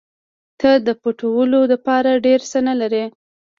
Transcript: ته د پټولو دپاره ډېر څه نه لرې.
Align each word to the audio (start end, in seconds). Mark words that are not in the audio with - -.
ته 0.59 0.71
د 0.85 0.87
پټولو 1.01 1.59
دپاره 1.73 2.11
ډېر 2.25 2.41
څه 2.51 2.59
نه 2.67 2.73
لرې. 2.81 3.05